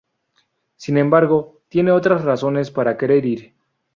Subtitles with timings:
[0.77, 3.53] Sin embargo, tiene otras razones para querer ir.